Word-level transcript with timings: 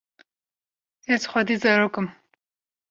ez 1.13 1.21
xwedî 1.31 1.55
zarok 1.63 1.95
im 2.01 2.07